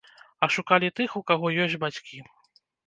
[0.45, 2.27] А шукалі тых, у каго ёсць бацькі.